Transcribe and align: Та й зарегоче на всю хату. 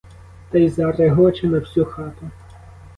Та 0.51 0.57
й 0.59 0.69
зарегоче 0.69 1.47
на 1.47 1.59
всю 1.59 1.85
хату. 1.85 2.29